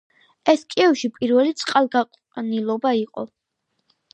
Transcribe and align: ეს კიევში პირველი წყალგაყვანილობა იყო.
ეს 0.53 0.63
კიევში 0.73 1.09
პირველი 1.17 1.53
წყალგაყვანილობა 1.63 2.95
იყო. 3.05 3.29